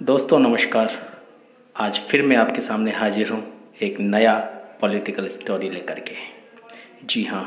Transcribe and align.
दोस्तों, 0.00 0.38
नमस्कार। 0.38 0.90
आज 1.76 1.98
फिर 2.00 2.22
मैं 2.26 2.36
आपके 2.36 2.60
सामने 2.60 2.90
हाजिर 2.90 3.30
हूँ 3.30 3.42
एक 3.82 3.98
नया 4.00 4.34
पॉलिटिकल 4.80 5.26
स्टोरी 5.28 5.68
लेकर 5.70 5.98
के। 6.00 6.14
जी 7.06 7.24
हाँ 7.24 7.44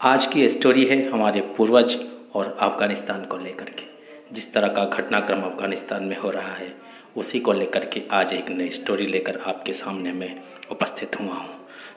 आज 0.00 0.26
की 0.26 0.48
स्टोरी 0.48 0.84
है 0.84 1.10
हमारे 1.10 1.40
पूर्वज 1.56 1.96
और 2.34 2.56
अफ़गानिस्तान 2.60 3.24
को 3.24 3.38
लेकर 3.38 3.70
के। 3.70 4.34
जिस 4.34 4.52
तरह 4.54 4.68
का 4.68 4.84
घटनाक्रम 4.86 5.42
अफ़गानिस्तान 5.42 6.04
में 6.04 6.16
हो 6.16 6.30
रहा 6.30 6.54
है, 6.54 6.72
उसी 7.16 7.40
को 7.40 7.52
लेकर 7.52 7.84
के 7.84 8.02
आज 8.12 8.32
एक 8.32 8.48
नई 8.48 8.70
स्टोरी 8.70 9.06
लेकर 9.06 9.40
आपके 9.46 9.72
सामने 9.74 10.12
मैं 10.12 10.34
उपस्थित 10.70 11.20
हुआ 11.20 11.34
हूँ। 11.34 11.54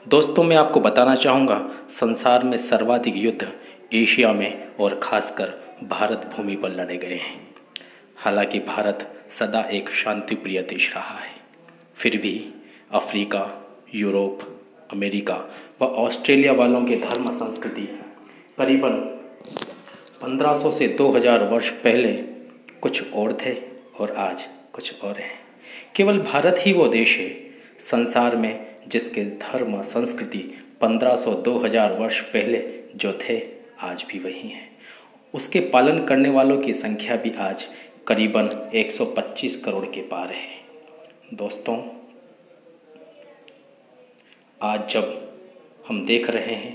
दोस्तों, 0.08 0.44
मैं 0.44 0.56
आपको 0.56 0.80
बताना 0.80 1.14
चाहूँगा, 1.16 1.60
संसार 1.90 2.44
में 2.44 2.58
सर्वाधिक 2.58 3.16
युद्ध 3.16 3.52
एशिया 3.94 4.32
में 4.32 4.76
और 4.76 5.00
ख़ासकर 5.02 5.60
भारत 5.84 6.30
भूमि 6.36 6.56
पर 6.56 6.70
लड़े 6.70 6.96
गए 6.96 7.14
हैं। 7.16 7.55
हालाँकि 8.26 8.58
भारत 8.58 9.22
सदा 9.30 9.60
एक 9.60 9.90
शांति 9.90 10.34
प्रिय 10.34 10.62
देश 10.62 10.94
रहा 10.94 11.18
है। 11.18 11.34
फिर 11.96 12.16
भी 12.16 12.54
अफ्रीका, 12.92 13.68
यूरोप, 13.94 14.40
अमेरिका 14.92 15.34
व 15.82 15.84
ऑस्ट्रेलिया 15.84 16.52
वालों 16.52 16.84
के 16.84 16.96
धर्म 16.96 17.30
संस्कृति 17.30 17.82
करीबन 18.58 18.98
1500 20.22 20.72
से 20.72 20.88
2000 20.88 21.42
वर्ष 21.42 21.70
पहले 21.70 22.12
कुछ 22.80 23.12
और 23.12 23.38
थे 23.46 23.54
और 24.00 24.12
आज 24.12 24.48
कुछ 24.72 25.02
और 25.02 25.18
हैं। 25.18 25.38
केवल 25.94 26.18
भारत 26.18 26.56
ही 26.58 26.72
वो 26.72 26.88
देश 26.88 27.16
है 27.16 27.30
संसार 27.80 28.36
में 28.36 28.66
जिसके 28.88 29.24
धर्म 29.24 29.82
संस्कृति 29.82 30.44
1500-2000 30.80 31.92
वर्ष 31.92 32.20
पहले 32.20 32.64
जो 32.96 33.12
थे, 33.12 33.42
आज 33.80 34.04
भी 34.08 34.18
वही 34.18 34.48
हैं। 34.48 34.76
उसके 35.34 35.60
पालन 35.60 36.04
करने 36.04 36.28
वालों 36.28 36.58
की 36.58 36.74
संख्या 36.74 37.16
भी 37.16 37.30
आज 37.30 37.66
करीबन 38.06 38.48
125 38.74 39.54
करोड़ 39.56 39.84
के 39.84 40.00
पार 40.00 40.32
है। 40.32 41.36
दोस्तों, 41.36 41.76
आज 44.60 44.88
जब 44.90 45.08
हम 45.88 46.04
देख 46.06 46.28
रहे 46.30 46.54
हैं, 46.54 46.74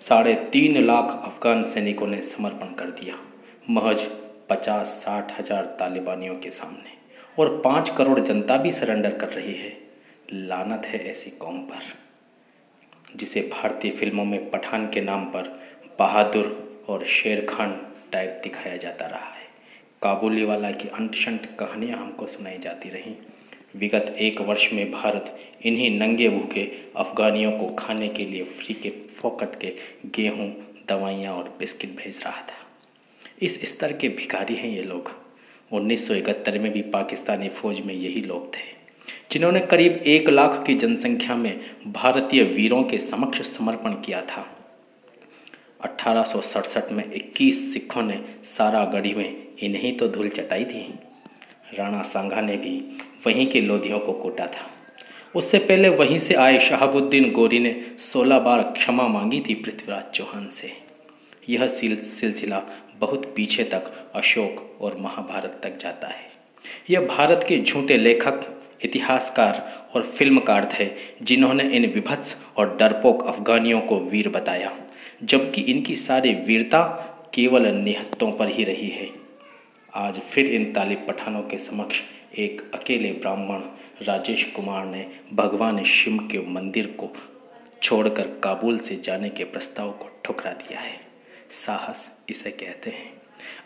साढ़े 0.00 0.34
तीन 0.52 0.82
लाख 0.84 1.10
अफगान 1.24 1.62
सैनिकों 1.64 2.06
ने 2.06 2.20
समर्पण 2.22 2.72
कर 2.74 2.90
दिया। 2.92 3.18
महज 3.70 4.06
पचास 4.50 4.88
साठ 5.04 5.38
हज़ार 5.40 5.64
तालिबानियों 5.78 6.34
के 6.34 6.50
सामने। 6.50 6.96
और 7.38 7.56
पाँच 7.64 7.90
करोड़ 7.90 8.18
जनता 8.20 8.56
भी 8.56 8.72
सरेंडर 8.72 9.14
कर 9.16 9.28
रही 9.28 9.54
है। 9.54 9.72
लानत 10.32 10.86
है 10.86 11.04
ऐसी 11.10 11.30
कौम 11.30 11.60
पर, 11.60 11.82
जिसे 13.16 13.40
भारतीय 13.52 13.90
फ़िल्मों 13.90 14.24
में 14.24 14.50
पठान 14.50 14.88
के 14.90 15.00
नाम 15.00 15.24
पर 15.26 15.48
बहादुर 15.98 16.84
और 16.88 17.04
शेर 17.04 17.46
खान 17.46 17.80
टाइप 18.12 18.40
दिखाया 18.44 18.76
जाता 18.76 19.06
रहा 19.06 19.26
है। 19.26 19.41
काबुली 20.02 20.44
वाला 20.44 20.70
की 20.70 20.88
अंटशंट 20.90 21.46
कहानियाँ 21.58 21.98
हमको 21.98 22.26
सुनाई 22.26 22.58
जाती 22.58 22.88
रहीं। 22.88 23.14
विगत 23.76 24.14
एक 24.20 24.40
वर्ष 24.40 24.68
में 24.72 24.90
भारत 24.90 25.36
इन्हीं 25.64 25.90
नंगे 25.90 26.28
भूखे 26.28 26.64
अफगानियों 26.96 27.52
को 27.52 27.68
खाने 27.74 28.08
के 28.08 28.24
लिए 28.24 28.44
फ्री 28.44 28.74
के 28.74 28.90
फोकट 29.12 29.54
के 29.60 29.72
गेहूँ, 30.16 30.48
दवाइयाँ 30.88 31.32
और 31.32 31.56
बिस्किट 31.58 31.96
भेज 31.96 32.20
रहा 32.24 32.40
था। 32.40 32.60
इस 33.42 33.60
स्तर 33.68 33.92
के 33.92 34.08
भिखारी 34.08 34.54
हैं 34.54 34.70
ये 34.70 34.82
लोग। 34.82 35.10
उन्नीस 35.72 36.06
सौ 36.08 36.14
इकहत्तर 36.14 36.58
में 36.58 36.70
भी 36.72 36.82
पाकिस्तानी 36.92 37.48
फौज 37.50 37.80
में 37.80 37.94
यही 37.94 38.20
लोग 38.22 38.48
थे, 38.48 38.70
जिन्होंने 39.32 39.60
करीब 39.62 40.02
एक 40.06 40.28
लाख 40.28 40.62
की 40.66 40.74
जनसंख्या 40.76 41.36
में 41.36 41.60
भारतीय 41.86 42.42
वीरों 42.44 42.82
के 42.82 42.98
समक्ष 43.00 43.42
समर्पण 43.48 43.92
किया 44.02 44.20
था। 44.26 44.46
अठारह 45.84 46.22
सौ 46.22 46.40
सड़सठ 46.40 46.92
में 46.92 47.04
21 47.12 47.72
सिखों 47.72 48.02
ने 48.02 48.20
सारा 48.46 48.84
गढ़ी 48.84 49.14
में 49.14 49.42
इन्हीं 49.62 49.96
तो 49.96 50.08
धूल 50.08 50.28
चटाई 50.28 50.64
थी 50.64 50.82
राणा 51.74 52.02
सांघा 52.02 52.40
ने 52.40 52.56
भी 52.56 52.76
वहीं 53.26 53.46
के 53.46 53.60
लोधियों 53.60 53.98
को 53.98 54.12
कोटा 54.12 54.46
था। 54.46 54.70
उससे 55.34 55.58
पहले 55.58 55.88
वहीं 55.88 56.18
से 56.18 56.34
आए 56.34 56.58
शहाबुद्दीन 56.60 57.30
गोरी 57.32 57.58
ने 57.58 57.74
16 57.98 58.38
बार 58.38 58.62
क्षमा 58.72 59.06
मांगी 59.08 59.40
थी 59.40 59.54
पृथ्वीराज 59.54 60.10
चौहान 60.14 60.48
से। 60.56 60.72
यह 61.48 61.66
सिलसिला 61.68 62.62
बहुत 63.00 63.32
पीछे 63.36 63.64
तक 63.64 63.92
अशोक 64.14 64.80
और 64.80 64.96
महाभारत 65.00 65.60
तक 65.62 65.78
जाता 65.78 66.08
है। 66.08 66.30
यह 66.90 67.06
भारत 67.06 67.44
के 67.48 67.58
झूठे 67.58 67.96
लेखक, 67.96 68.40
इतिहासकार 68.84 69.88
और 69.94 70.02
फिल्मकार 70.08 70.68
थे, 70.72 70.88
जिन्होंने 71.22 71.64
इन 71.70 71.86
विभत्स 71.86 72.36
और 72.56 72.76
डरपोक 72.76 73.26
अफगानियों 73.26 73.80
को 73.80 73.98
वीर 74.00 74.28
बताया। 74.28 74.72
जबकि 75.24 75.60
इनकी 75.60 75.96
सारी 75.96 76.34
वीरता 76.34 76.82
केवल 77.34 77.66
निहत्तों 77.66 78.32
पर 78.32 78.48
ही 78.48 78.64
रही 78.64 78.88
है। 78.88 79.08
आज 79.94 80.18
फिर 80.18 80.46
इन 80.46 80.72
तालिब 80.72 81.04
पठानों 81.08 81.42
के 81.42 81.58
समक्ष 81.58 82.00
एक 82.38 82.70
अकेले 82.74 83.08
ब्राह्मण 83.08 83.60
राजेश 84.02 84.44
कुमार 84.44 84.86
ने 84.86 85.06
भगवान 85.34 85.84
शिव 85.84 86.28
के 86.32 86.38
मंदिर 86.38 86.86
को 86.86 87.10
छोड़कर 87.82 88.22
काबुल 88.22 88.78
से 88.78 88.96
जाने 88.96 89.28
के 89.28 89.44
प्रस्ताव 89.44 89.90
को 89.90 90.20
ठुकरा 90.24 90.52
दिया 90.52 90.80
है। 90.80 91.00
साहस 91.50 92.18
इसे 92.28 92.50
कहते 92.50 92.90
हैं। 92.90 93.12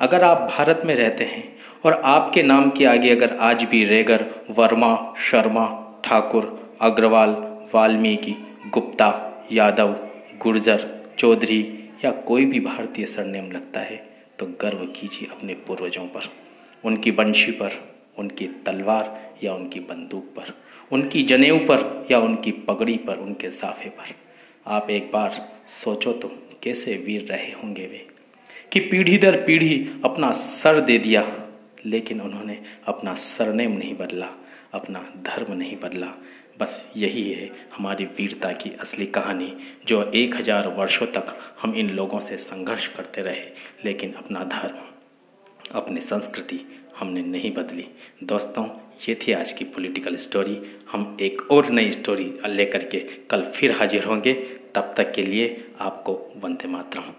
अगर 0.01 0.25
आप 0.25 0.53
भारत 0.59 0.83
में 0.85 0.95
रहते 0.95 1.25
हैं 1.25 1.57
और 1.85 1.93
आपके 2.05 2.43
नाम 2.43 2.71
के 2.71 2.85
आगे 2.85 3.11
अगर 3.11 3.37
आज 3.41 3.65
भी 3.65 3.85
रेगर, 3.85 4.27
वर्मा, 4.51 5.15
शर्मा, 5.19 5.83
ठाकुर, 6.05 6.77
अग्रवाल, 6.81 7.31
वाल्मीकि, 7.75 8.35
गुप्ता, 8.71 9.33
यादव, 9.53 9.93
गुर्जर 10.39 10.96
चौधरी 11.19 11.61
या 12.05 12.11
कोई 12.11 12.45
भी 12.45 12.61
भारतीय 12.61 13.07
सरनेम 13.07 13.51
लगता 13.53 13.81
है 13.81 13.97
तो 14.39 14.47
गर्व 14.61 14.85
कीजिए 14.97 15.29
अपने 15.29 15.55
पूर्वजों 15.67 16.07
पर, 16.07 16.29
उनकी 16.85 17.11
बंशी 17.13 17.53
पर, 17.53 17.73
उनकी 18.19 18.47
तलवार 18.67 19.37
या 19.45 19.55
उनकी 19.55 19.81
बंदूक 19.81 20.25
पर, 20.37 20.53
उनकी 20.93 21.23
जनेऊ 21.23 21.59
पर 21.59 22.07
या 22.11 22.19
उनकी 22.19 22.51
पगड़ी 22.69 22.97
पर, 22.97 23.19
उनके 23.19 23.51
साफे 23.51 23.89
पर। 23.89 24.15
आप 24.67 24.91
एक 24.91 25.11
बार 25.13 25.49
सोचो 25.67 26.13
तो 26.13 26.29
कैसे 26.63 26.95
वीर 26.97 27.27
रहे 27.31 27.51
होंगे 27.53 27.87
वे, 27.87 28.07
कि 28.73 28.81
पीढ़ी 28.81 29.19
दर 29.19 29.43
पीढ़ी 29.45 29.75
अपना 30.05 30.33
सर 30.33 30.81
दे 30.81 30.99
दिया, 30.99 31.25
लेकिन 31.87 32.21
उन्होंने 32.21 32.59
अपना 32.87 33.15
सरनेम 33.15 33.73
नहीं 33.73 33.97
बदला, 33.97 34.29
अपना 34.75 35.01
धर्म 35.27 35.53
नहीं 35.53 35.77
बदला 35.77 36.13
बस 36.61 36.85
यही 36.97 37.23
है 37.33 37.51
हमारी 37.77 38.05
वीरता 38.19 38.53
की 38.53 38.71
असली 38.81 39.07
कहानी, 39.09 39.53
जो 39.87 40.03
एक 40.15 40.35
हज़ार 40.37 40.69
वर्षों 40.69 41.07
तक 41.07 41.37
हम 41.63 41.75
इन 41.75 41.91
लोगों 41.91 42.21
से 42.21 42.37
संघर्ष 42.39 42.87
करते 42.87 43.23
रहे, 43.23 43.45
लेकिन 43.85 44.13
अपना 44.13 44.45
धर्म, 44.45 44.79
अपनी 45.75 46.01
संस्कृति 46.01 46.61
हमने 46.99 47.23
नहीं 47.23 47.53
बदली। 47.55 47.87
दोस्तों, 48.25 48.67
ये 49.09 49.15
थी 49.17 49.33
आज 49.33 49.53
की 49.53 49.65
पॉलिटिकल 49.67 50.17
स्टोरी 50.17 50.61
हम 50.93 51.17
एक 51.21 51.43
और 51.51 51.71
नई 51.71 51.93
स्टोरी 51.93 52.33
लेकर 52.47 52.85
के 52.85 52.99
कल 53.31 53.43
फिर 53.55 53.73
हाजिर 53.73 54.05
होंगे। 54.05 54.35
तब 54.75 54.95
तक 54.97 55.13
के 55.13 55.23
लिए 55.23 55.65
आपको 55.81 56.13
वंदे 56.37 56.69
मातरम। 56.69 57.13